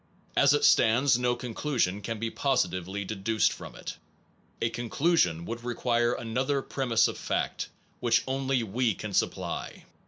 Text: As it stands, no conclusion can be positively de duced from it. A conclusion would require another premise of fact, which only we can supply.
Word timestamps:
As 0.35 0.55
it 0.55 0.65
stands, 0.65 1.19
no 1.19 1.35
conclusion 1.35 2.01
can 2.01 2.17
be 2.17 2.31
positively 2.31 3.05
de 3.05 3.13
duced 3.15 3.53
from 3.53 3.75
it. 3.75 3.97
A 4.59 4.71
conclusion 4.71 5.45
would 5.45 5.63
require 5.63 6.13
another 6.13 6.63
premise 6.63 7.07
of 7.07 7.19
fact, 7.19 7.69
which 7.99 8.23
only 8.25 8.63
we 8.63 8.95
can 8.95 9.13
supply. 9.13 9.83